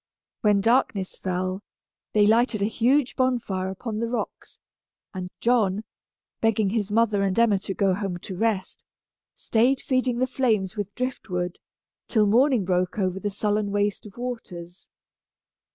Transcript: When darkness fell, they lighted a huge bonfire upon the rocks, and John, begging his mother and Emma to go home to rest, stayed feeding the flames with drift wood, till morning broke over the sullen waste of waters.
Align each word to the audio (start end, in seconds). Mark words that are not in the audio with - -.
When 0.41 0.61
darkness 0.61 1.15
fell, 1.15 1.61
they 2.13 2.25
lighted 2.25 2.63
a 2.63 2.65
huge 2.65 3.15
bonfire 3.15 3.69
upon 3.69 3.99
the 3.99 4.07
rocks, 4.09 4.57
and 5.13 5.29
John, 5.39 5.83
begging 6.41 6.71
his 6.71 6.91
mother 6.91 7.21
and 7.21 7.37
Emma 7.37 7.59
to 7.59 7.75
go 7.75 7.93
home 7.93 8.17
to 8.17 8.35
rest, 8.35 8.83
stayed 9.35 9.79
feeding 9.79 10.17
the 10.17 10.25
flames 10.25 10.75
with 10.75 10.95
drift 10.95 11.29
wood, 11.29 11.59
till 12.07 12.25
morning 12.25 12.65
broke 12.65 12.97
over 12.97 13.19
the 13.19 13.29
sullen 13.29 13.69
waste 13.69 14.07
of 14.07 14.17
waters. 14.17 14.87